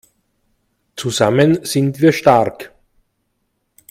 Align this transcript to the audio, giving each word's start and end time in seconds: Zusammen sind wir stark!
Zusammen 0.95 1.63
sind 1.63 2.01
wir 2.01 2.11
stark! 2.11 2.73